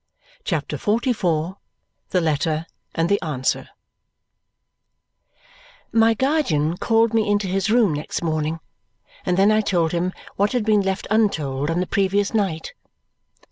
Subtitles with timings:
[0.43, 1.57] CHAPTER XLIV
[2.09, 2.65] The Letter
[2.95, 3.69] and the Answer
[5.93, 8.61] My guardian called me into his room next morning,
[9.27, 12.73] and then I told him what had been left untold on the previous night.